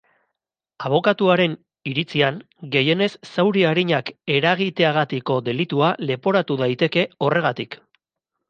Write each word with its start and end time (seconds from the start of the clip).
Abokaturen 0.87 1.57
iritzian, 1.91 2.39
gehienez 2.77 3.09
zauri 3.35 3.65
arinak 3.73 4.09
eragiteagatiko 4.39 5.39
delitua 5.51 5.93
leporatu 6.13 6.59
daiteke 6.63 7.09
horregatik. 7.29 7.79